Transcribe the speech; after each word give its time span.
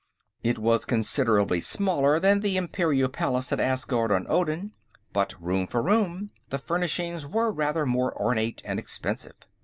It 0.43 0.57
was 0.57 0.85
considerably 0.85 1.61
smaller 1.61 2.19
than 2.19 2.39
the 2.39 2.57
Imperial 2.57 3.07
Palace 3.07 3.51
at 3.51 3.59
Asgard 3.59 4.11
on 4.11 4.25
Odin, 4.27 4.71
but 5.13 5.35
room 5.39 5.67
for 5.67 5.83
room 5.83 6.31
the 6.49 6.57
furnishings 6.57 7.27
were 7.27 7.51
rather 7.51 7.85
more 7.85 8.11
ornate 8.19 8.63
and 8.65 8.79
expensive. 8.79 9.35